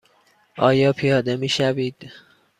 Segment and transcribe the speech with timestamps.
[0.57, 2.11] آیا پیاده می شوید؟